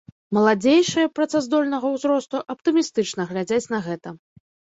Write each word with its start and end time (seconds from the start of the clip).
Маладзейшыя, 0.35 1.09
працаздольнага 1.17 1.91
ўзросту, 1.95 2.37
аптымістычна 2.55 3.21
глядзяць 3.35 3.65
на 3.77 3.85
гэта. 3.89 4.17